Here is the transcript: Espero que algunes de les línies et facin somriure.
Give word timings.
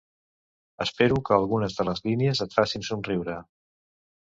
Espero 0.85 1.19
que 1.27 1.35
algunes 1.37 1.77
de 1.81 1.87
les 1.91 2.03
línies 2.07 2.43
et 2.47 2.59
facin 2.59 2.89
somriure. 2.91 3.39